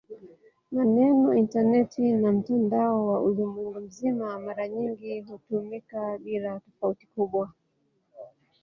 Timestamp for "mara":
4.39-4.67